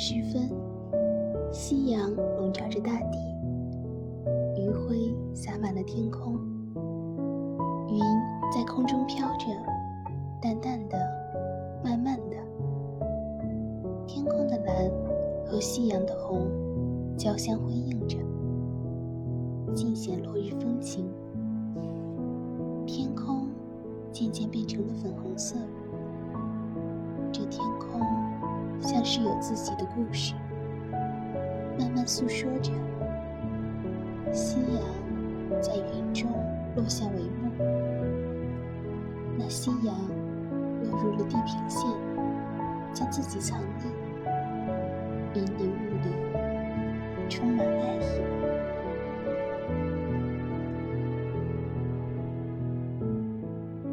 [0.00, 0.48] 时分，
[1.50, 3.18] 夕阳笼罩着大地，
[4.56, 6.34] 余晖洒满了天空，
[7.88, 7.98] 云
[8.54, 9.46] 在空中飘着，
[10.40, 10.96] 淡淡的，
[11.82, 12.36] 慢慢的，
[14.06, 14.88] 天空的蓝
[15.44, 16.46] 和夕阳的红
[17.16, 18.18] 交相辉映着，
[19.74, 21.10] 尽显落日风情。
[22.86, 23.48] 天空
[24.12, 25.56] 渐渐变成了粉红色，
[27.32, 27.67] 这天
[28.88, 30.32] 像是有自己的故事，
[31.78, 32.72] 慢慢诉说着。
[34.32, 36.30] 夕阳在云中
[36.74, 37.52] 落下帷幕，
[39.36, 39.94] 那夕阳
[40.82, 41.86] 落入了地平线，
[42.94, 43.92] 将自己藏匿，
[45.34, 45.70] 云里雾
[46.02, 46.08] 里，
[47.28, 47.77] 充满。